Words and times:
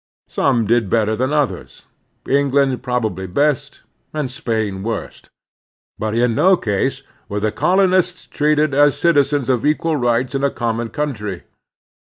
Some 0.27 0.65
did 0.65 0.89
better 0.89 1.15
than 1.15 1.31
others,— 1.31 1.85
England 2.27 2.81
probably 2.81 3.27
best 3.27 3.81
and 4.15 4.31
Spain 4.31 4.81
worst,— 4.81 5.29
^but 6.01 6.19
in 6.19 6.33
no 6.33 6.57
case 6.57 7.03
were 7.29 7.39
the 7.39 7.51
colonists 7.51 8.25
treated 8.25 8.73
as 8.73 8.97
citizens 8.99 9.47
of 9.47 9.63
equal 9.63 9.97
rights 9.97 10.33
in 10.33 10.43
a 10.43 10.49
common 10.49 10.89
coimtry. 10.89 11.43